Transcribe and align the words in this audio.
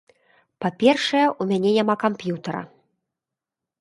Па-першае, 0.63 1.21
у 1.31 1.43
мяне 1.53 1.69
няма 1.77 1.95
камп'ютара. 2.07 2.61